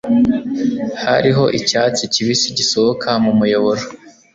[1.03, 3.81] Hariho icyatsi kibisi gisohoka mu muyoboro.